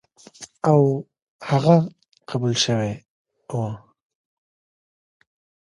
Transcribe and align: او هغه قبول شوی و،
او 0.69 0.81
هغه 1.49 1.77
قبول 2.29 2.53
شوی 2.63 2.91
و، 3.61 3.63